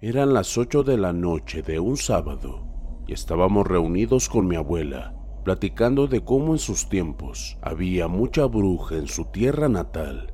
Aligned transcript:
Eran 0.00 0.32
las 0.32 0.56
ocho 0.56 0.84
de 0.84 0.96
la 0.96 1.12
noche 1.12 1.62
de 1.62 1.80
un 1.80 1.96
sábado 1.96 2.62
y 3.08 3.12
estábamos 3.12 3.66
reunidos 3.66 4.28
con 4.28 4.46
mi 4.46 4.54
abuela, 4.54 5.12
platicando 5.42 6.06
de 6.06 6.22
cómo 6.22 6.52
en 6.52 6.60
sus 6.60 6.88
tiempos 6.88 7.58
había 7.62 8.06
mucha 8.06 8.44
bruja 8.44 8.94
en 8.94 9.08
su 9.08 9.24
tierra 9.24 9.68
natal. 9.68 10.32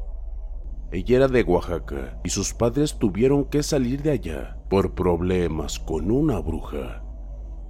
Ella 0.93 1.17
era 1.17 1.29
de 1.29 1.45
Oaxaca 1.45 2.21
y 2.23 2.29
sus 2.29 2.53
padres 2.53 2.99
tuvieron 2.99 3.47
que 3.47 3.63
salir 3.63 4.03
de 4.03 4.11
allá 4.11 4.59
por 4.69 4.95
problemas 4.95 5.79
con 5.79 6.11
una 6.11 6.41
bruja. 6.41 7.03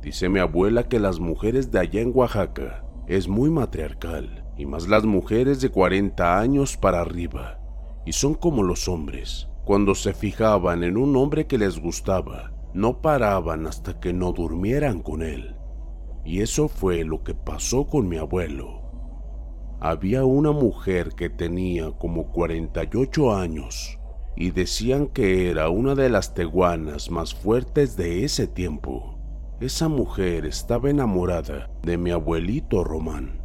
Dice 0.02 0.28
mi 0.28 0.40
abuela 0.40 0.88
que 0.88 0.98
las 0.98 1.20
mujeres 1.20 1.70
de 1.70 1.78
allá 1.78 2.00
en 2.00 2.10
Oaxaca 2.12 2.84
es 3.06 3.28
muy 3.28 3.50
matriarcal 3.50 4.44
y 4.58 4.66
más 4.66 4.88
las 4.88 5.04
mujeres 5.04 5.60
de 5.60 5.68
40 5.68 6.40
años 6.40 6.76
para 6.76 7.00
arriba 7.00 7.60
y 8.04 8.14
son 8.14 8.34
como 8.34 8.64
los 8.64 8.88
hombres. 8.88 9.48
Cuando 9.64 9.94
se 9.94 10.12
fijaban 10.12 10.84
en 10.84 10.98
un 10.98 11.16
hombre 11.16 11.46
que 11.46 11.56
les 11.56 11.80
gustaba, 11.80 12.52
no 12.74 13.00
paraban 13.00 13.66
hasta 13.66 13.98
que 13.98 14.12
no 14.12 14.32
durmieran 14.32 15.00
con 15.00 15.22
él. 15.22 15.56
Y 16.22 16.42
eso 16.42 16.68
fue 16.68 17.04
lo 17.04 17.22
que 17.22 17.34
pasó 17.34 17.86
con 17.86 18.06
mi 18.06 18.18
abuelo. 18.18 18.82
Había 19.80 20.24
una 20.24 20.52
mujer 20.52 21.10
que 21.16 21.30
tenía 21.30 21.92
como 21.92 22.30
48 22.30 23.34
años 23.34 23.98
y 24.36 24.50
decían 24.50 25.06
que 25.06 25.50
era 25.50 25.70
una 25.70 25.94
de 25.94 26.10
las 26.10 26.34
teguanas 26.34 27.10
más 27.10 27.34
fuertes 27.34 27.96
de 27.96 28.24
ese 28.24 28.46
tiempo. 28.46 29.18
Esa 29.60 29.88
mujer 29.88 30.44
estaba 30.44 30.90
enamorada 30.90 31.70
de 31.82 31.96
mi 31.96 32.10
abuelito 32.10 32.84
Román 32.84 33.40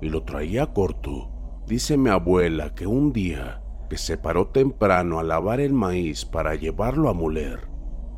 y 0.00 0.08
lo 0.08 0.22
traía 0.22 0.72
corto. 0.72 1.30
Dice 1.66 1.98
mi 1.98 2.08
abuela 2.08 2.74
que 2.74 2.86
un 2.86 3.12
día 3.12 3.60
que 3.88 3.98
se 3.98 4.18
paró 4.18 4.48
temprano 4.48 5.18
a 5.18 5.22
lavar 5.22 5.60
el 5.60 5.72
maíz 5.72 6.24
para 6.24 6.54
llevarlo 6.54 7.08
a 7.08 7.14
moler, 7.14 7.68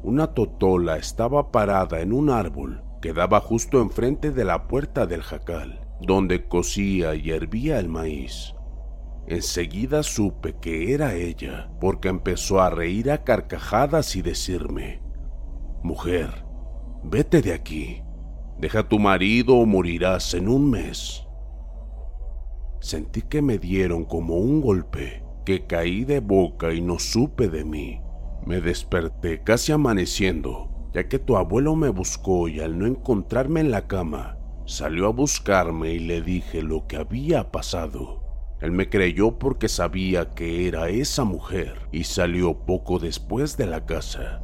una 0.02 0.28
totola 0.28 0.96
estaba 0.96 1.50
parada 1.50 2.00
en 2.00 2.12
un 2.12 2.30
árbol 2.30 2.82
que 3.02 3.12
daba 3.12 3.40
justo 3.40 3.80
enfrente 3.80 4.30
de 4.30 4.44
la 4.44 4.66
puerta 4.66 5.06
del 5.06 5.22
jacal, 5.22 5.86
donde 6.00 6.46
cocía 6.48 7.14
y 7.14 7.30
hervía 7.30 7.78
el 7.78 7.88
maíz. 7.88 8.54
Enseguida 9.26 10.02
supe 10.02 10.56
que 10.60 10.92
era 10.92 11.14
ella, 11.14 11.70
porque 11.80 12.08
empezó 12.08 12.60
a 12.60 12.70
reír 12.70 13.10
a 13.10 13.24
carcajadas 13.24 14.16
y 14.16 14.22
decirme, 14.22 15.02
Mujer, 15.82 16.44
vete 17.04 17.40
de 17.40 17.52
aquí, 17.52 18.02
deja 18.58 18.80
a 18.80 18.88
tu 18.88 18.98
marido 18.98 19.56
o 19.56 19.66
morirás 19.66 20.34
en 20.34 20.48
un 20.48 20.70
mes. 20.70 21.26
Sentí 22.80 23.22
que 23.22 23.40
me 23.42 23.58
dieron 23.58 24.04
como 24.04 24.36
un 24.36 24.60
golpe, 24.60 25.22
que 25.44 25.66
caí 25.66 26.04
de 26.04 26.20
boca 26.20 26.72
y 26.72 26.80
no 26.80 26.98
supe 26.98 27.48
de 27.48 27.64
mí. 27.64 28.00
Me 28.46 28.60
desperté 28.60 29.42
casi 29.42 29.72
amaneciendo, 29.72 30.70
ya 30.92 31.08
que 31.08 31.18
tu 31.18 31.36
abuelo 31.36 31.76
me 31.76 31.88
buscó 31.88 32.48
y 32.48 32.60
al 32.60 32.78
no 32.78 32.86
encontrarme 32.86 33.60
en 33.60 33.70
la 33.70 33.86
cama, 33.86 34.38
salió 34.66 35.06
a 35.06 35.10
buscarme 35.10 35.92
y 35.92 35.98
le 35.98 36.22
dije 36.22 36.62
lo 36.62 36.86
que 36.86 36.96
había 36.96 37.50
pasado. 37.50 38.20
Él 38.60 38.72
me 38.72 38.88
creyó 38.88 39.38
porque 39.38 39.68
sabía 39.68 40.30
que 40.30 40.68
era 40.68 40.88
esa 40.88 41.24
mujer 41.24 41.88
y 41.92 42.04
salió 42.04 42.66
poco 42.66 42.98
después 42.98 43.56
de 43.56 43.66
la 43.66 43.86
casa. 43.86 44.42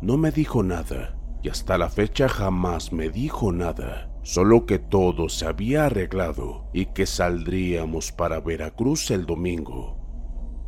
No 0.00 0.16
me 0.16 0.30
dijo 0.32 0.62
nada 0.62 1.18
y 1.42 1.48
hasta 1.48 1.78
la 1.78 1.88
fecha 1.88 2.28
jamás 2.28 2.92
me 2.92 3.10
dijo 3.10 3.52
nada, 3.52 4.10
solo 4.22 4.66
que 4.66 4.78
todo 4.78 5.28
se 5.28 5.46
había 5.46 5.86
arreglado 5.86 6.68
y 6.72 6.86
que 6.86 7.06
saldríamos 7.06 8.12
para 8.12 8.40
Veracruz 8.40 9.10
el 9.10 9.24
domingo. 9.24 9.97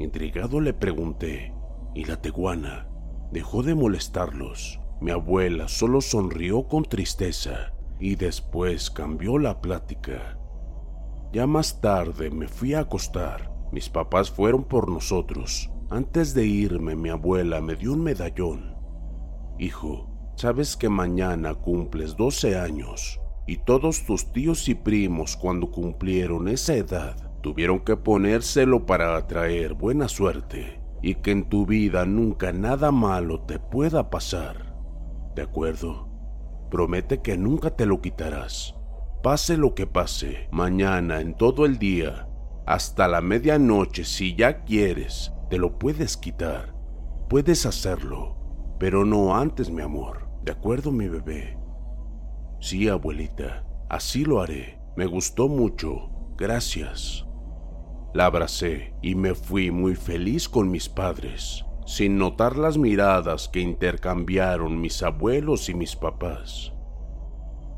Intrigado 0.01 0.63
le 0.63 0.73
pregunté, 0.73 1.53
¿y 1.95 2.07
la 2.07 2.23
teguana? 2.23 2.89
Dejó 3.33 3.63
de 3.63 3.75
molestarlos. 3.75 4.81
Mi 4.99 5.11
abuela 5.11 5.69
solo 5.69 6.01
sonrió 6.01 6.67
con 6.69 6.85
tristeza 6.85 7.75
y 7.99 8.15
después 8.15 8.91
cambió 8.91 9.39
la 9.39 9.61
plática. 9.61 10.39
Ya 11.35 11.47
más 11.47 11.83
tarde 11.83 12.31
me 12.31 12.49
fui 12.49 12.73
a 12.73 12.81
acostar. 12.81 13.53
Mis 13.73 13.91
papás 13.91 14.31
fueron 14.31 14.65
por 14.65 14.91
nosotros. 14.91 15.71
Antes 15.91 16.33
de 16.33 16.47
irme, 16.47 16.97
mi 16.97 17.11
abuela 17.11 17.61
me 17.61 17.77
dio 17.77 17.93
un 17.93 18.03
medallón. 18.03 18.75
Hijo, 19.59 20.33
sabes 20.37 20.79
que 20.79 20.89
mañana 20.89 21.55
cumples 21.55 22.17
12 22.17 22.59
años 22.59 23.21
y 23.47 23.59
todos 23.59 24.07
tus 24.07 24.33
tíos 24.33 24.67
y 24.71 24.75
primos 24.75 25.37
cuando 25.37 25.71
cumplieron 25.71 26.49
esa 26.49 26.75
edad 26.75 27.30
tuvieron 27.41 27.81
que 27.81 27.97
ponérselo 27.97 28.87
para 28.87 29.17
atraer 29.17 29.75
buena 29.75 30.09
suerte 30.09 30.81
y 31.03 31.17
que 31.17 31.31
en 31.31 31.49
tu 31.49 31.67
vida 31.67 32.05
nunca 32.05 32.53
nada 32.53 32.91
malo 32.91 33.43
te 33.43 33.59
pueda 33.59 34.11
pasar. 34.11 34.75
¿De 35.35 35.43
acuerdo? 35.43 36.09
Promete 36.71 37.21
que 37.23 37.37
nunca 37.37 37.71
te 37.71 37.87
lo 37.87 38.01
quitarás. 38.01 38.75
Pase 39.23 39.57
lo 39.57 39.75
que 39.75 39.87
pase, 39.87 40.49
mañana, 40.51 41.21
en 41.21 41.35
todo 41.35 41.67
el 41.67 41.79
día, 41.79 42.29
hasta 42.67 43.09
la 43.09 43.21
medianoche, 43.21 44.05
si 44.05 44.35
ya 44.35 44.65
quieres, 44.65 45.33
te 45.51 45.59
lo 45.59 45.79
puedes 45.79 46.17
quitar. 46.17 46.75
Puedes 47.29 47.67
hacerlo, 47.67 48.37
pero 48.79 49.05
no 49.05 49.37
antes, 49.37 49.71
mi 49.71 49.83
amor. 49.83 50.29
¿De 50.43 50.53
acuerdo, 50.53 50.91
mi 50.91 51.09
bebé? 51.09 51.59
Sí, 52.61 52.89
abuelita, 52.89 53.65
así 53.89 54.25
lo 54.25 54.41
haré. 54.41 54.81
Me 54.97 55.07
gustó 55.07 55.49
mucho. 55.49 56.11
Gracias. 56.37 57.27
La 58.13 58.27
abracé 58.27 58.93
y 59.03 59.15
me 59.15 59.35
fui 59.35 59.71
muy 59.71 59.95
feliz 59.95 60.49
con 60.49 60.69
mis 60.69 60.89
padres, 60.89 61.65
sin 61.87 62.19
notar 62.19 62.57
las 62.57 62.77
miradas 62.77 63.49
que 63.49 63.61
intercambiaron 63.61 64.81
mis 64.81 65.03
abuelos 65.05 65.69
y 65.69 65.75
mis 65.75 65.95
papás. 65.95 66.73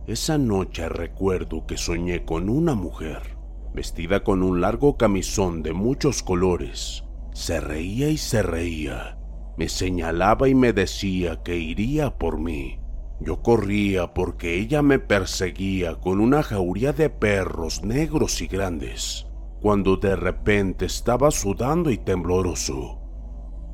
Esa 0.06 0.38
noche 0.38 0.88
recuerdo 0.88 1.66
que 1.66 1.76
soñé 1.76 2.24
con 2.24 2.48
una 2.48 2.74
mujer, 2.74 3.36
vestida 3.74 4.24
con 4.24 4.42
un 4.42 4.62
largo 4.62 4.96
camisón 4.96 5.62
de 5.62 5.74
muchos 5.74 6.22
colores. 6.22 7.04
Se 7.34 7.60
reía 7.60 8.08
y 8.08 8.16
se 8.16 8.42
reía. 8.42 9.18
Me 9.58 9.68
señalaba 9.68 10.48
y 10.48 10.54
me 10.54 10.72
decía 10.72 11.42
que 11.42 11.56
iría 11.56 12.18
por 12.18 12.38
mí. 12.38 12.78
Yo 13.20 13.42
corría 13.42 14.14
porque 14.14 14.58
ella 14.58 14.80
me 14.82 14.98
perseguía 14.98 15.96
con 15.96 16.20
una 16.20 16.42
jauría 16.42 16.92
de 16.92 17.10
perros 17.10 17.84
negros 17.84 18.40
y 18.40 18.46
grandes. 18.46 19.26
Cuando 19.62 19.96
de 19.96 20.16
repente 20.16 20.86
estaba 20.86 21.30
sudando 21.30 21.90
y 21.92 21.96
tembloroso. 21.96 22.98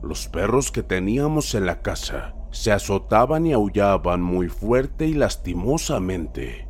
Los 0.02 0.28
perros 0.28 0.70
que 0.70 0.82
teníamos 0.82 1.54
en 1.54 1.64
la 1.64 1.80
casa 1.80 2.34
se 2.50 2.72
azotaban 2.72 3.46
y 3.46 3.54
aullaban 3.54 4.20
muy 4.20 4.48
fuerte 4.48 5.06
y 5.06 5.14
lastimosamente. 5.14 6.68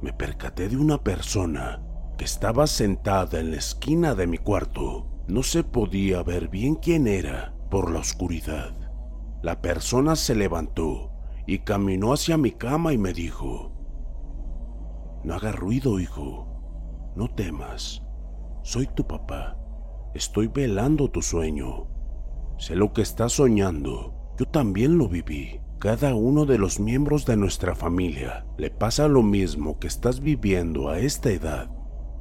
Me 0.00 0.14
percaté 0.14 0.70
de 0.70 0.78
una 0.78 1.04
persona 1.04 1.82
que 2.16 2.24
estaba 2.24 2.66
sentada 2.66 3.40
en 3.40 3.50
la 3.50 3.58
esquina 3.58 4.14
de 4.14 4.26
mi 4.26 4.38
cuarto. 4.38 5.06
No 5.28 5.42
se 5.42 5.62
podía 5.62 6.22
ver 6.22 6.48
bien 6.48 6.76
quién 6.76 7.06
era 7.06 7.54
por 7.70 7.90
la 7.90 7.98
oscuridad. 8.00 8.72
La 9.42 9.60
persona 9.60 10.16
se 10.16 10.34
levantó 10.34 11.12
y 11.46 11.58
caminó 11.58 12.14
hacia 12.14 12.38
mi 12.38 12.52
cama 12.52 12.94
y 12.94 12.98
me 12.98 13.12
dijo, 13.12 13.72
No 15.24 15.34
hagas 15.34 15.54
ruido, 15.54 16.00
hijo, 16.00 16.47
no 17.18 17.26
temas, 17.26 18.00
soy 18.62 18.86
tu 18.86 19.04
papá, 19.04 19.58
estoy 20.14 20.46
velando 20.46 21.10
tu 21.10 21.20
sueño. 21.20 21.88
Sé 22.58 22.76
lo 22.76 22.92
que 22.92 23.02
estás 23.02 23.32
soñando, 23.32 24.14
yo 24.38 24.46
también 24.46 24.98
lo 24.98 25.08
viví. 25.08 25.60
Cada 25.80 26.14
uno 26.14 26.46
de 26.46 26.58
los 26.58 26.78
miembros 26.78 27.26
de 27.26 27.36
nuestra 27.36 27.74
familia 27.74 28.46
le 28.56 28.70
pasa 28.70 29.08
lo 29.08 29.24
mismo 29.24 29.80
que 29.80 29.88
estás 29.88 30.20
viviendo 30.20 30.90
a 30.90 31.00
esta 31.00 31.30
edad. 31.30 31.68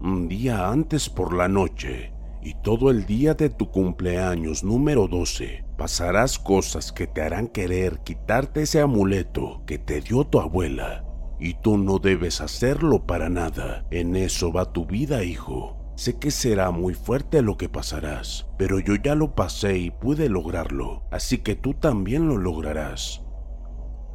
Un 0.02 0.28
día 0.28 0.68
antes 0.70 1.12
por 1.12 1.32
la 1.32 1.48
noche 1.48 2.12
y 2.42 2.56
todo 2.64 2.90
el 2.90 3.06
día 3.06 3.36
de 3.36 3.52
tu 3.52 3.70
cumpleaños 3.70 4.64
número 4.64 5.08
12 5.08 5.64
pasarás 5.78 6.40
cosas 6.40 6.92
que 6.92 7.06
te 7.06 7.22
harán 7.22 7.50
querer 7.50 8.00
quitarte 8.00 8.64
ese 8.64 8.82
amuleto 8.82 9.62
que 9.68 9.78
te 9.78 10.02
dio 10.02 10.24
tu 10.26 10.40
abuela. 10.40 11.07
Y 11.40 11.56
tú 11.56 11.78
no 11.78 12.00
debes 12.00 12.42
hacerlo 12.42 13.06
para 13.06 13.30
nada. 13.30 13.86
En 13.92 14.16
eso 14.16 14.52
va 14.52 14.72
tu 14.72 14.86
vida, 14.86 15.24
hijo. 15.24 15.78
Sé 15.96 16.20
que 16.20 16.30
será 16.30 16.70
muy 16.70 16.94
fuerte 16.94 17.42
lo 17.42 17.58
que 17.58 17.70
pasarás, 17.70 18.48
pero 18.58 18.80
yo 18.80 18.94
ya 18.96 19.16
lo 19.16 19.34
pasé 19.34 19.80
y 19.80 19.90
pude 19.90 20.30
lograrlo, 20.30 21.02
así 21.10 21.40
que 21.40 21.56
tú 21.56 21.74
también 21.74 22.28
lo 22.28 22.38
lograrás. 22.38 23.24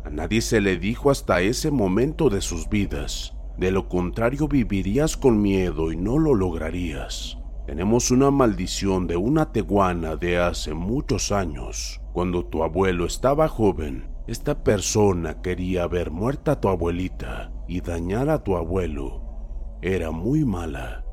A 0.04 0.10
nadie 0.10 0.42
se 0.42 0.60
le 0.60 0.76
dijo 0.76 1.10
hasta 1.10 1.40
ese 1.40 1.72
momento 1.72 2.30
de 2.30 2.40
sus 2.40 2.68
vidas. 2.68 3.36
De 3.58 3.72
lo 3.72 3.88
contrario 3.88 4.46
vivirías 4.46 5.16
con 5.16 5.42
miedo 5.42 5.90
y 5.90 5.96
no 5.96 6.18
lo 6.18 6.34
lograrías. 6.34 7.38
Tenemos 7.66 8.10
una 8.12 8.30
maldición 8.30 9.06
de 9.06 9.16
una 9.16 9.50
teguana 9.52 10.14
de 10.14 10.38
hace 10.38 10.74
muchos 10.74 11.32
años. 11.32 12.00
Cuando 12.12 12.44
tu 12.44 12.62
abuelo 12.62 13.06
estaba 13.06 13.48
joven, 13.48 14.08
esta 14.26 14.62
persona 14.62 15.42
quería 15.42 15.86
ver 15.88 16.10
muerta 16.10 16.52
a 16.52 16.60
tu 16.60 16.68
abuelita 16.68 17.52
y 17.66 17.80
dañar 17.80 18.28
a 18.28 18.44
tu 18.44 18.56
abuelo. 18.56 19.78
Era 19.82 20.12
muy 20.12 20.44
mala. 20.44 21.04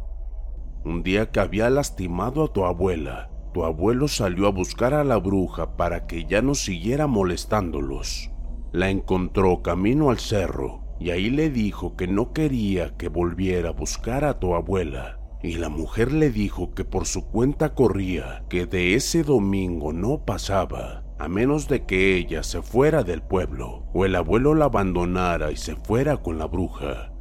Un 0.85 1.01
día 1.01 1.31
que 1.31 1.39
había 1.39 1.69
lastimado 1.71 2.43
a 2.43 2.53
tu 2.53 2.65
abuela, 2.65 3.31
tu 3.53 3.65
abuelo 3.65 4.07
salió 4.07 4.45
a 4.45 4.51
buscar 4.51 4.93
a 4.93 5.03
la 5.03 5.17
bruja 5.17 5.75
para 5.75 6.05
que 6.05 6.25
ya 6.25 6.43
no 6.43 6.53
siguiera 6.53 7.07
molestándolos. 7.07 8.29
La 8.71 8.91
encontró 8.91 9.63
camino 9.63 10.11
al 10.11 10.19
cerro 10.19 10.83
y 10.99 11.09
ahí 11.09 11.31
le 11.31 11.49
dijo 11.49 11.95
que 11.95 12.07
no 12.07 12.31
quería 12.31 12.95
que 12.95 13.07
volviera 13.07 13.69
a 13.69 13.73
buscar 13.73 14.23
a 14.23 14.39
tu 14.39 14.53
abuela. 14.53 15.19
Y 15.41 15.53
la 15.53 15.69
mujer 15.69 16.11
le 16.11 16.29
dijo 16.29 16.75
que 16.75 16.85
por 16.85 17.07
su 17.07 17.25
cuenta 17.25 17.73
corría, 17.73 18.43
que 18.49 18.65
de 18.67 18.93
ese 18.93 19.23
domingo 19.23 19.93
no 19.93 20.25
pasaba, 20.25 21.05
a 21.19 21.27
menos 21.27 21.67
de 21.67 21.85
que 21.85 22.15
ella 22.15 22.43
se 22.43 22.61
fuera 22.61 23.03
del 23.03 23.21
pueblo 23.21 23.83
o 23.93 24.05
el 24.05 24.15
abuelo 24.15 24.55
la 24.55 24.65
abandonara 24.65 25.51
y 25.51 25.57
se 25.57 25.75
fuera 25.75 26.17
con 26.17 26.39
la 26.39 26.45
bruja. 26.45 27.11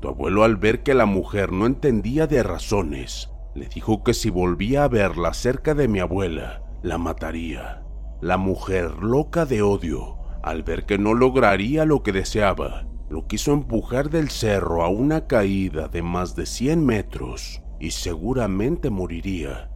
Tu 0.00 0.08
abuelo 0.08 0.42
al 0.42 0.56
ver 0.56 0.82
que 0.82 0.94
la 0.94 1.04
mujer 1.04 1.52
no 1.52 1.66
entendía 1.66 2.26
de 2.26 2.42
razones, 2.42 3.30
le 3.54 3.68
dijo 3.68 4.02
que 4.02 4.14
si 4.14 4.30
volvía 4.30 4.84
a 4.84 4.88
verla 4.88 5.34
cerca 5.34 5.74
de 5.74 5.86
mi 5.86 6.00
abuela, 6.00 6.62
la 6.82 6.96
mataría. 6.96 7.82
La 8.22 8.38
mujer, 8.38 9.02
loca 9.02 9.44
de 9.44 9.60
odio, 9.60 10.16
al 10.42 10.62
ver 10.62 10.86
que 10.86 10.96
no 10.96 11.12
lograría 11.12 11.84
lo 11.84 12.02
que 12.02 12.12
deseaba, 12.12 12.86
lo 13.10 13.26
quiso 13.26 13.52
empujar 13.52 14.08
del 14.08 14.30
cerro 14.30 14.82
a 14.82 14.88
una 14.88 15.26
caída 15.26 15.88
de 15.88 16.00
más 16.00 16.34
de 16.34 16.46
100 16.46 16.86
metros 16.86 17.62
y 17.78 17.90
seguramente 17.90 18.88
moriría. 18.88 19.70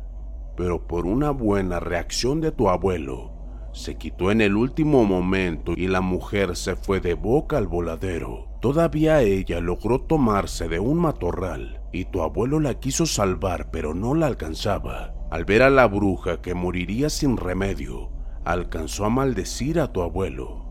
Pero 0.56 0.86
por 0.86 1.04
una 1.04 1.30
buena 1.30 1.78
reacción 1.78 2.40
de 2.40 2.52
tu 2.52 2.70
abuelo, 2.70 3.35
se 3.76 3.96
quitó 3.96 4.30
en 4.30 4.40
el 4.40 4.56
último 4.56 5.04
momento 5.04 5.74
y 5.76 5.86
la 5.86 6.00
mujer 6.00 6.56
se 6.56 6.76
fue 6.76 7.00
de 7.00 7.12
boca 7.12 7.58
al 7.58 7.66
voladero. 7.66 8.48
Todavía 8.60 9.20
ella 9.20 9.60
logró 9.60 10.00
tomarse 10.00 10.66
de 10.68 10.80
un 10.80 10.98
matorral 10.98 11.82
y 11.92 12.06
tu 12.06 12.22
abuelo 12.22 12.58
la 12.58 12.80
quiso 12.80 13.04
salvar 13.04 13.70
pero 13.70 13.92
no 13.92 14.14
la 14.14 14.26
alcanzaba. 14.26 15.14
Al 15.30 15.44
ver 15.44 15.62
a 15.62 15.70
la 15.70 15.86
bruja 15.86 16.40
que 16.40 16.54
moriría 16.54 17.10
sin 17.10 17.36
remedio, 17.36 18.10
alcanzó 18.44 19.04
a 19.04 19.10
maldecir 19.10 19.78
a 19.78 19.92
tu 19.92 20.00
abuelo. 20.00 20.64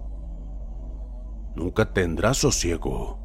Nunca 1.55 1.93
tendrás 1.93 2.37
sosiego. 2.37 3.19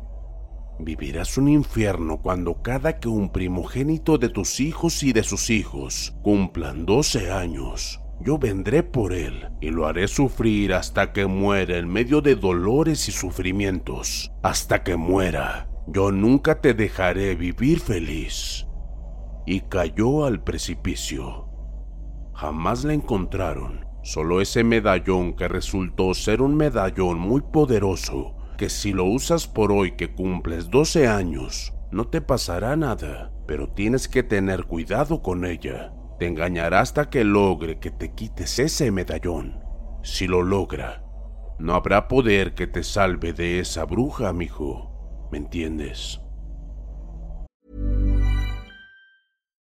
Vivirás 0.79 1.39
un 1.39 1.49
infierno 1.49 2.21
cuando 2.21 2.63
cada 2.63 2.99
que 2.99 3.09
un 3.09 3.31
primogénito 3.31 4.19
de 4.19 4.29
tus 4.29 4.61
hijos 4.61 5.03
y 5.03 5.13
de 5.13 5.23
sus 5.23 5.49
hijos 5.49 6.15
cumplan 6.23 6.85
12 6.85 7.31
años 7.33 8.01
yo 8.23 8.39
vendré 8.39 8.83
por 8.83 9.15
él 9.15 9.49
y 9.61 9.71
lo 9.71 9.87
haré 9.87 10.07
sufrir 10.07 10.75
hasta 10.75 11.13
que 11.13 11.27
muera 11.27 11.79
en 11.79 11.89
medio 11.89 12.21
de 12.21 12.37
dolores 12.37 13.09
y 13.09 13.13
sufrimientos. 13.13 14.31
Hasta 14.43 14.83
que 14.83 14.97
muera, 14.97 15.71
yo 15.87 16.13
nunca 16.13 16.61
te 16.61 16.75
dejaré 16.75 17.35
vivir 17.35 17.81
feliz. 17.81 18.67
Y 19.47 19.61
cayó 19.63 20.27
al 20.27 20.43
precipicio. 20.43 21.49
Jamás 22.35 22.85
la 22.85 22.93
encontraron, 22.93 23.87
solo 24.03 24.41
ese 24.41 24.65
medallón 24.65 25.35
que 25.35 25.49
resultó 25.49 26.13
ser 26.13 26.43
un 26.43 26.55
medallón 26.55 27.19
muy 27.19 27.41
poderoso, 27.41 28.37
que 28.59 28.69
si 28.69 28.93
lo 28.93 29.05
usas 29.05 29.47
por 29.47 29.73
hoy 29.73 29.93
que 29.93 30.15
cumples 30.15 30.69
12 30.69 31.09
años, 31.09 31.73
no 31.91 32.07
te 32.09 32.21
pasará 32.21 32.77
nada, 32.77 33.33
pero 33.47 33.69
tienes 33.71 34.09
que 34.09 34.23
tener 34.23 34.65
cuidado 34.65 35.23
con 35.23 35.45
ella 35.45 35.93
te 36.21 36.27
engañará 36.27 36.81
hasta 36.81 37.09
que 37.09 37.25
logre 37.25 37.79
que 37.79 37.91
te 37.91 38.13
quites 38.13 38.59
ese 38.59 38.91
medallón. 38.91 39.65
Si 40.03 40.27
lo 40.27 40.43
logra, 40.43 41.03
no 41.59 41.75
habrá 41.75 42.09
poder 42.09 42.55
que 42.55 42.67
te 42.67 42.83
salve 42.83 43.33
de 43.33 43.59
esa 43.59 43.87
bruja, 43.87 44.29
amigo. 44.29 45.29
¿Me 45.33 45.39
entiendes? 45.39 46.21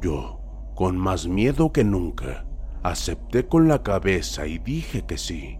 Yo, 0.00 0.40
con 0.74 0.98
más 0.98 1.26
miedo 1.26 1.72
que 1.72 1.84
nunca, 1.84 2.46
acepté 2.82 3.48
con 3.48 3.66
la 3.66 3.82
cabeza 3.82 4.46
y 4.46 4.58
dije 4.58 5.06
que 5.06 5.16
sí. 5.16 5.58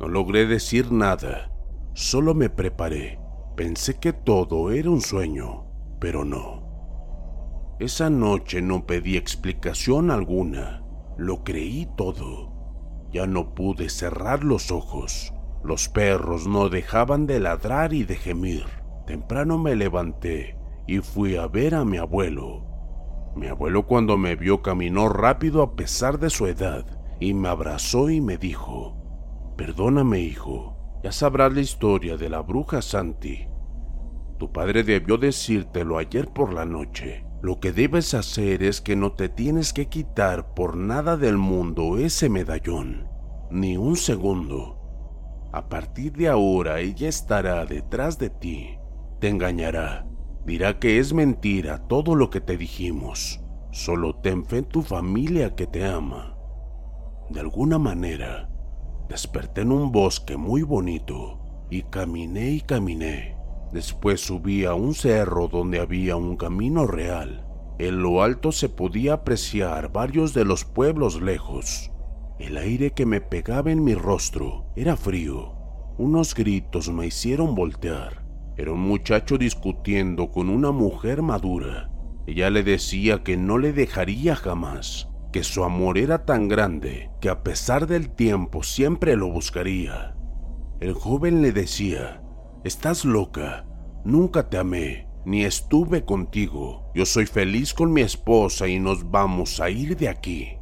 No 0.00 0.08
logré 0.08 0.46
decir 0.46 0.90
nada, 0.90 1.52
solo 1.94 2.34
me 2.34 2.50
preparé. 2.50 3.20
Pensé 3.56 4.00
que 4.00 4.12
todo 4.12 4.72
era 4.72 4.90
un 4.90 5.00
sueño, 5.00 5.66
pero 6.00 6.24
no. 6.24 7.76
Esa 7.78 8.10
noche 8.10 8.60
no 8.60 8.84
pedí 8.84 9.16
explicación 9.16 10.10
alguna, 10.10 10.84
lo 11.16 11.44
creí 11.44 11.88
todo. 11.96 12.52
Ya 13.12 13.28
no 13.28 13.54
pude 13.54 13.88
cerrar 13.88 14.42
los 14.42 14.72
ojos. 14.72 15.32
Los 15.62 15.88
perros 15.88 16.48
no 16.48 16.68
dejaban 16.68 17.26
de 17.26 17.38
ladrar 17.38 17.92
y 17.92 18.02
de 18.02 18.16
gemir. 18.16 18.64
Temprano 19.06 19.56
me 19.56 19.76
levanté 19.76 20.58
y 20.86 20.98
fui 20.98 21.36
a 21.36 21.46
ver 21.46 21.74
a 21.74 21.84
mi 21.84 21.96
abuelo. 21.96 22.64
Mi 23.36 23.48
abuelo 23.48 23.86
cuando 23.86 24.16
me 24.16 24.36
vio 24.36 24.62
caminó 24.62 25.08
rápido 25.08 25.62
a 25.62 25.74
pesar 25.74 26.18
de 26.18 26.30
su 26.30 26.46
edad 26.46 26.86
y 27.20 27.34
me 27.34 27.48
abrazó 27.48 28.10
y 28.10 28.20
me 28.20 28.36
dijo, 28.36 28.96
Perdóname 29.56 30.20
hijo, 30.20 31.00
ya 31.02 31.12
sabrás 31.12 31.52
la 31.52 31.60
historia 31.60 32.16
de 32.16 32.28
la 32.28 32.40
bruja 32.40 32.82
Santi. 32.82 33.46
Tu 34.38 34.52
padre 34.52 34.82
debió 34.82 35.16
decírtelo 35.16 35.98
ayer 35.98 36.28
por 36.28 36.52
la 36.52 36.64
noche. 36.64 37.24
Lo 37.40 37.60
que 37.60 37.72
debes 37.72 38.14
hacer 38.14 38.62
es 38.62 38.80
que 38.80 38.96
no 38.96 39.12
te 39.12 39.28
tienes 39.28 39.72
que 39.72 39.86
quitar 39.86 40.54
por 40.54 40.76
nada 40.76 41.16
del 41.16 41.36
mundo 41.36 41.98
ese 41.98 42.28
medallón, 42.28 43.06
ni 43.50 43.76
un 43.76 43.96
segundo. 43.96 44.80
A 45.52 45.68
partir 45.68 46.12
de 46.14 46.28
ahora 46.28 46.80
ella 46.80 47.08
estará 47.08 47.64
detrás 47.66 48.18
de 48.18 48.30
ti, 48.30 48.78
te 49.20 49.28
engañará, 49.28 50.06
dirá 50.46 50.78
que 50.78 50.98
es 50.98 51.12
mentira 51.12 51.86
todo 51.86 52.14
lo 52.14 52.30
que 52.30 52.40
te 52.40 52.56
dijimos. 52.56 53.40
Solo 53.70 54.16
ten 54.16 54.44
fe 54.44 54.58
en 54.58 54.64
tu 54.64 54.82
familia 54.82 55.54
que 55.54 55.66
te 55.66 55.84
ama. 55.84 56.36
De 57.30 57.40
alguna 57.40 57.78
manera, 57.78 58.48
desperté 59.08 59.62
en 59.62 59.72
un 59.72 59.90
bosque 59.90 60.36
muy 60.36 60.62
bonito 60.62 61.66
y 61.70 61.82
caminé 61.82 62.50
y 62.50 62.60
caminé. 62.60 63.36
Después 63.72 64.20
subí 64.20 64.64
a 64.64 64.74
un 64.74 64.94
cerro 64.94 65.48
donde 65.48 65.80
había 65.80 66.16
un 66.16 66.36
camino 66.36 66.86
real. 66.86 67.44
En 67.78 68.02
lo 68.02 68.22
alto 68.22 68.52
se 68.52 68.68
podía 68.68 69.14
apreciar 69.14 69.90
varios 69.90 70.32
de 70.32 70.44
los 70.44 70.64
pueblos 70.64 71.20
lejos. 71.20 71.90
El 72.38 72.56
aire 72.56 72.92
que 72.92 73.06
me 73.06 73.20
pegaba 73.20 73.72
en 73.72 73.82
mi 73.82 73.94
rostro 73.94 74.66
era 74.76 74.96
frío. 74.96 75.56
Unos 75.98 76.34
gritos 76.34 76.88
me 76.90 77.06
hicieron 77.06 77.54
voltear. 77.54 78.23
Era 78.56 78.72
un 78.72 78.80
muchacho 78.80 79.36
discutiendo 79.36 80.30
con 80.30 80.48
una 80.48 80.70
mujer 80.70 81.22
madura. 81.22 81.90
Ella 82.26 82.50
le 82.50 82.62
decía 82.62 83.22
que 83.22 83.36
no 83.36 83.58
le 83.58 83.72
dejaría 83.72 84.36
jamás, 84.36 85.08
que 85.32 85.42
su 85.42 85.64
amor 85.64 85.98
era 85.98 86.24
tan 86.24 86.46
grande 86.46 87.10
que 87.20 87.28
a 87.28 87.42
pesar 87.42 87.86
del 87.86 88.10
tiempo 88.10 88.62
siempre 88.62 89.16
lo 89.16 89.28
buscaría. 89.28 90.14
El 90.80 90.94
joven 90.94 91.42
le 91.42 91.52
decía, 91.52 92.22
Estás 92.62 93.04
loca, 93.04 93.66
nunca 94.04 94.48
te 94.48 94.56
amé, 94.56 95.08
ni 95.24 95.44
estuve 95.44 96.04
contigo. 96.04 96.90
Yo 96.94 97.04
soy 97.04 97.26
feliz 97.26 97.74
con 97.74 97.92
mi 97.92 98.02
esposa 98.02 98.68
y 98.68 98.78
nos 98.78 99.10
vamos 99.10 99.60
a 99.60 99.68
ir 99.68 99.96
de 99.96 100.08
aquí. 100.08 100.56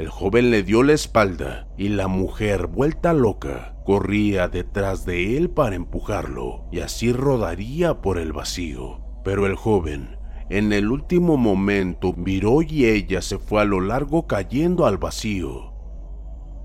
El 0.00 0.08
joven 0.08 0.50
le 0.50 0.62
dio 0.62 0.82
la 0.82 0.94
espalda 0.94 1.68
y 1.76 1.90
la 1.90 2.08
mujer, 2.08 2.68
vuelta 2.68 3.12
loca, 3.12 3.74
corría 3.84 4.48
detrás 4.48 5.04
de 5.04 5.36
él 5.36 5.50
para 5.50 5.76
empujarlo 5.76 6.64
y 6.72 6.80
así 6.80 7.12
rodaría 7.12 8.00
por 8.00 8.16
el 8.16 8.32
vacío. 8.32 9.02
Pero 9.24 9.44
el 9.44 9.56
joven, 9.56 10.16
en 10.48 10.72
el 10.72 10.90
último 10.90 11.36
momento, 11.36 12.14
viró 12.14 12.62
y 12.62 12.86
ella 12.86 13.20
se 13.20 13.36
fue 13.38 13.60
a 13.60 13.66
lo 13.66 13.82
largo 13.82 14.26
cayendo 14.26 14.86
al 14.86 14.96
vacío. 14.96 15.74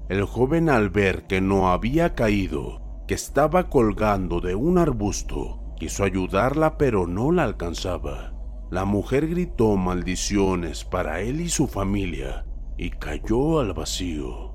El 0.08 0.24
joven 0.24 0.70
al 0.70 0.90
ver 0.90 1.24
que 1.28 1.42
no 1.42 1.74
había 1.74 2.16
caído, 2.16 3.04
que 3.06 3.16
estaba 3.16 3.70
colgando 3.70 4.40
de 4.40 4.56
un 4.56 4.78
arbusto, 4.78 5.60
quiso 5.78 6.06
ayudarla 6.06 6.78
pero 6.78 7.06
no 7.06 7.34
la 7.34 7.44
alcanzaba. 7.44 8.32
La 8.72 8.86
mujer 8.86 9.28
gritó 9.28 9.76
maldiciones 9.76 10.86
para 10.86 11.20
él 11.20 11.42
y 11.42 11.50
su 11.50 11.68
familia 11.68 12.46
y 12.78 12.90
cayó 12.92 13.60
al 13.60 13.74
vacío. 13.74 14.54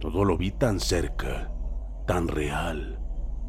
Todo 0.00 0.24
lo 0.24 0.36
vi 0.36 0.52
tan 0.52 0.80
cerca, 0.80 1.52
tan 2.06 2.28
real. 2.28 3.00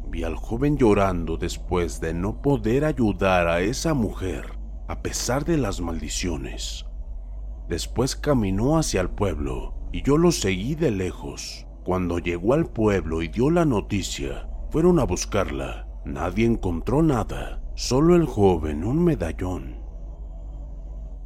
Vi 0.08 0.24
al 0.24 0.34
joven 0.34 0.76
llorando 0.76 1.36
después 1.36 2.00
de 2.00 2.12
no 2.12 2.42
poder 2.42 2.84
ayudar 2.84 3.46
a 3.46 3.60
esa 3.60 3.94
mujer 3.94 4.58
a 4.88 5.02
pesar 5.02 5.44
de 5.44 5.56
las 5.56 5.80
maldiciones. 5.80 6.84
Después 7.68 8.16
caminó 8.16 8.76
hacia 8.76 9.00
el 9.00 9.10
pueblo 9.10 9.74
y 9.92 10.02
yo 10.02 10.18
lo 10.18 10.32
seguí 10.32 10.74
de 10.74 10.90
lejos. 10.90 11.64
Cuando 11.84 12.18
llegó 12.18 12.54
al 12.54 12.66
pueblo 12.66 13.22
y 13.22 13.28
dio 13.28 13.50
la 13.50 13.64
noticia, 13.64 14.48
fueron 14.70 14.98
a 14.98 15.04
buscarla. 15.04 15.86
Nadie 16.04 16.46
encontró 16.46 17.02
nada, 17.02 17.62
solo 17.76 18.16
el 18.16 18.26
joven 18.26 18.82
un 18.82 19.04
medallón. 19.04 19.79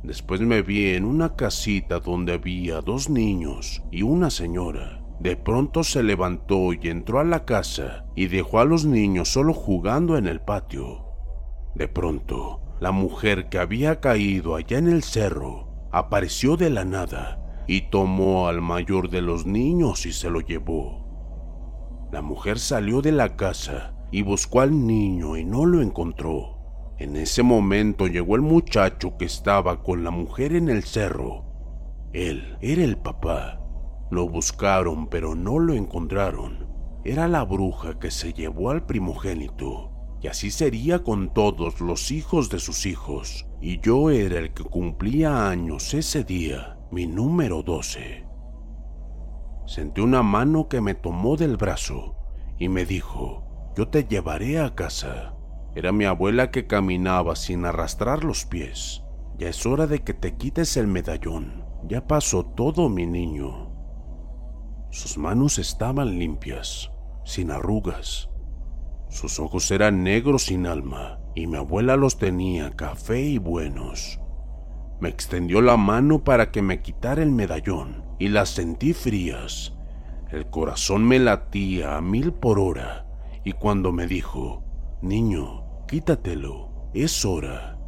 Después 0.04 0.42
me 0.42 0.60
vi 0.60 0.90
en 0.90 1.06
una 1.06 1.34
casita 1.34 1.98
donde 1.98 2.34
había 2.34 2.82
dos 2.82 3.08
niños 3.08 3.82
y 3.90 4.02
una 4.02 4.28
señora. 4.28 5.02
De 5.18 5.34
pronto 5.34 5.82
se 5.82 6.02
levantó 6.02 6.74
y 6.74 6.88
entró 6.88 7.20
a 7.20 7.24
la 7.24 7.46
casa 7.46 8.04
y 8.14 8.26
dejó 8.26 8.60
a 8.60 8.66
los 8.66 8.84
niños 8.84 9.30
solo 9.30 9.54
jugando 9.54 10.18
en 10.18 10.26
el 10.26 10.42
patio. 10.42 11.06
De 11.74 11.88
pronto, 11.88 12.60
la 12.80 12.92
mujer 12.92 13.48
que 13.48 13.58
había 13.58 14.00
caído 14.00 14.56
allá 14.56 14.76
en 14.76 14.88
el 14.88 15.02
cerro 15.02 15.88
apareció 15.90 16.58
de 16.58 16.68
la 16.68 16.84
nada 16.84 17.64
y 17.66 17.88
tomó 17.88 18.48
al 18.48 18.60
mayor 18.60 19.08
de 19.08 19.22
los 19.22 19.46
niños 19.46 20.04
y 20.04 20.12
se 20.12 20.28
lo 20.28 20.40
llevó. 20.40 22.08
La 22.12 22.20
mujer 22.20 22.58
salió 22.58 23.00
de 23.00 23.12
la 23.12 23.36
casa 23.36 23.94
y 24.12 24.20
buscó 24.20 24.60
al 24.60 24.86
niño 24.86 25.38
y 25.38 25.46
no 25.46 25.64
lo 25.64 25.80
encontró. 25.80 26.53
En 26.98 27.16
ese 27.16 27.42
momento 27.42 28.06
llegó 28.06 28.36
el 28.36 28.42
muchacho 28.42 29.16
que 29.18 29.24
estaba 29.24 29.82
con 29.82 30.04
la 30.04 30.10
mujer 30.10 30.54
en 30.54 30.68
el 30.68 30.84
cerro. 30.84 31.44
Él 32.12 32.56
era 32.60 32.84
el 32.84 32.96
papá. 32.96 33.60
Lo 34.10 34.28
buscaron 34.28 35.08
pero 35.08 35.34
no 35.34 35.58
lo 35.58 35.74
encontraron. 35.74 36.68
Era 37.04 37.26
la 37.26 37.44
bruja 37.44 37.98
que 37.98 38.12
se 38.12 38.32
llevó 38.32 38.70
al 38.70 38.86
primogénito. 38.86 39.90
Y 40.22 40.28
así 40.28 40.50
sería 40.50 41.02
con 41.02 41.34
todos 41.34 41.80
los 41.80 42.10
hijos 42.12 42.48
de 42.48 42.60
sus 42.60 42.86
hijos. 42.86 43.46
Y 43.60 43.80
yo 43.80 44.10
era 44.10 44.38
el 44.38 44.54
que 44.54 44.62
cumplía 44.62 45.48
años 45.48 45.92
ese 45.92 46.22
día, 46.22 46.78
mi 46.92 47.06
número 47.06 47.62
12. 47.62 48.24
Sentí 49.66 50.00
una 50.00 50.22
mano 50.22 50.68
que 50.68 50.80
me 50.80 50.94
tomó 50.94 51.36
del 51.36 51.56
brazo 51.56 52.16
y 52.58 52.68
me 52.68 52.86
dijo, 52.86 53.72
yo 53.76 53.88
te 53.88 54.04
llevaré 54.04 54.60
a 54.60 54.74
casa. 54.74 55.34
Era 55.74 55.90
mi 55.90 56.04
abuela 56.04 56.50
que 56.50 56.66
caminaba 56.66 57.34
sin 57.34 57.64
arrastrar 57.64 58.22
los 58.22 58.46
pies. 58.46 59.02
Ya 59.38 59.48
es 59.48 59.66
hora 59.66 59.86
de 59.86 60.02
que 60.02 60.14
te 60.14 60.36
quites 60.36 60.76
el 60.76 60.86
medallón. 60.86 61.64
Ya 61.88 62.06
pasó 62.06 62.44
todo, 62.44 62.88
mi 62.88 63.06
niño. 63.06 63.72
Sus 64.90 65.18
manos 65.18 65.58
estaban 65.58 66.18
limpias, 66.18 66.92
sin 67.24 67.50
arrugas. 67.50 68.30
Sus 69.08 69.40
ojos 69.40 69.70
eran 69.72 70.04
negros 70.04 70.44
sin 70.44 70.66
alma, 70.66 71.18
y 71.34 71.48
mi 71.48 71.56
abuela 71.56 71.96
los 71.96 72.18
tenía 72.18 72.70
café 72.70 73.20
y 73.20 73.38
buenos. 73.38 74.20
Me 75.00 75.08
extendió 75.08 75.60
la 75.60 75.76
mano 75.76 76.22
para 76.22 76.52
que 76.52 76.62
me 76.62 76.80
quitara 76.80 77.22
el 77.22 77.32
medallón, 77.32 78.04
y 78.20 78.28
las 78.28 78.50
sentí 78.50 78.92
frías. 78.92 79.74
El 80.30 80.46
corazón 80.46 81.04
me 81.04 81.18
latía 81.18 81.96
a 81.96 82.00
mil 82.00 82.32
por 82.32 82.60
hora, 82.60 83.06
y 83.44 83.52
cuando 83.52 83.90
me 83.90 84.06
dijo, 84.06 84.62
Niño, 85.02 85.63
quítatelo, 85.94 86.90
es 86.92 87.24
hora. 87.24 87.78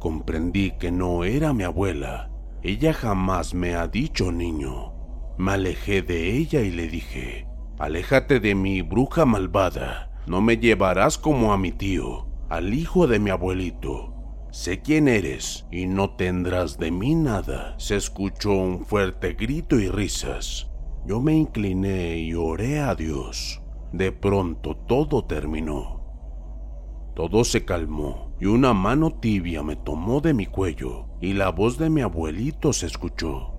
Comprendí 0.00 0.72
que 0.80 0.90
no 0.90 1.22
era 1.22 1.52
mi 1.52 1.62
abuela. 1.62 2.28
Ella 2.60 2.92
jamás 2.92 3.54
me 3.54 3.76
ha 3.76 3.86
dicho 3.86 4.32
niño. 4.32 4.94
Me 5.38 5.52
alejé 5.52 6.02
de 6.02 6.36
ella 6.36 6.60
y 6.62 6.72
le 6.72 6.88
dije, 6.88 7.46
Aléjate 7.78 8.40
de 8.40 8.56
mí, 8.56 8.82
bruja 8.82 9.24
malvada. 9.26 10.10
No 10.26 10.40
me 10.40 10.56
llevarás 10.56 11.18
como 11.18 11.52
a 11.52 11.56
mi 11.56 11.70
tío, 11.70 12.26
al 12.48 12.74
hijo 12.74 13.06
de 13.06 13.20
mi 13.20 13.30
abuelito. 13.30 14.48
Sé 14.50 14.82
quién 14.82 15.06
eres 15.06 15.66
y 15.70 15.86
no 15.86 16.16
tendrás 16.16 16.78
de 16.78 16.90
mí 16.90 17.14
nada. 17.14 17.76
Se 17.78 17.94
escuchó 17.94 18.50
un 18.50 18.84
fuerte 18.84 19.34
grito 19.34 19.78
y 19.78 19.88
risas. 19.88 20.68
Yo 21.06 21.20
me 21.20 21.36
incliné 21.36 22.18
y 22.18 22.34
oré 22.34 22.80
a 22.80 22.96
Dios. 22.96 23.62
De 23.92 24.10
pronto 24.10 24.76
todo 24.76 25.24
terminó. 25.26 25.97
Todo 27.18 27.42
se 27.42 27.64
calmó 27.64 28.30
y 28.38 28.46
una 28.46 28.74
mano 28.74 29.10
tibia 29.10 29.64
me 29.64 29.74
tomó 29.74 30.20
de 30.20 30.34
mi 30.34 30.46
cuello 30.46 31.06
y 31.20 31.32
la 31.32 31.50
voz 31.50 31.76
de 31.76 31.90
mi 31.90 32.00
abuelito 32.00 32.72
se 32.72 32.86
escuchó. 32.86 33.54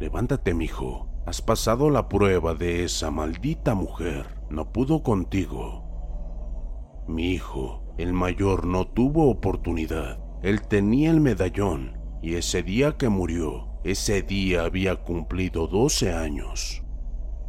Levántate, 0.00 0.54
mijo. 0.54 1.10
Has 1.26 1.42
pasado 1.42 1.90
la 1.90 2.08
prueba 2.08 2.54
de 2.54 2.84
esa 2.84 3.10
maldita 3.10 3.74
mujer. 3.74 4.24
No 4.48 4.72
pudo 4.72 5.02
contigo. 5.02 7.04
Mi 7.06 7.32
hijo, 7.32 7.82
el 7.98 8.14
mayor, 8.14 8.64
no 8.64 8.86
tuvo 8.86 9.28
oportunidad. 9.28 10.24
Él 10.42 10.62
tenía 10.62 11.10
el 11.10 11.20
medallón 11.20 11.98
y 12.22 12.36
ese 12.36 12.62
día 12.62 12.96
que 12.96 13.10
murió, 13.10 13.78
ese 13.84 14.22
día 14.22 14.64
había 14.64 15.04
cumplido 15.04 15.66
12 15.66 16.14
años. 16.14 16.82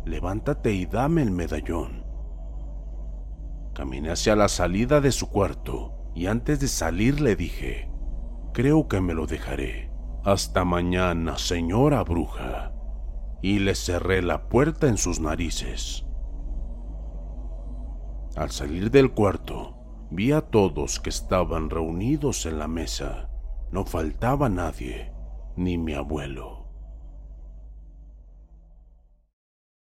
Levántate 0.04 0.74
y 0.74 0.88
dame 0.88 1.22
el 1.22 1.32
medallón. 1.32 2.05
Caminé 3.76 4.10
hacia 4.10 4.38
la 4.38 4.48
salida 4.48 5.02
de 5.02 5.12
su 5.12 5.30
cuarto 5.30 5.92
y 6.16 6.28
antes 6.28 6.62
de 6.62 6.70
salir 6.70 7.20
le 7.20 7.36
dije, 7.36 7.92
creo 8.54 8.88
que 8.88 9.02
me 9.02 9.14
lo 9.14 9.28
dejaré. 9.28 9.92
Hasta 10.24 10.64
mañana, 10.64 11.38
señora 11.38 12.02
bruja. 12.04 12.72
y 13.42 13.60
les 13.60 13.78
cerré 13.78 14.22
la 14.24 14.48
puerta 14.50 14.88
en 14.88 14.98
sus 14.98 15.20
narices. 15.20 16.06
Al 18.36 18.50
salir 18.50 18.90
del 18.90 19.12
cuarto, 19.12 19.78
vi 20.10 20.32
a 20.32 20.42
todos 20.42 21.00
que 21.00 21.10
estaban 21.10 21.70
reunidos 21.70 22.46
en 22.46 22.58
la 22.58 22.68
mesa. 22.68 23.30
No 23.72 23.86
faltaba 23.86 24.50
nadie, 24.50 25.14
ni 25.58 25.78
mi 25.78 25.94
abuelo. 25.94 26.55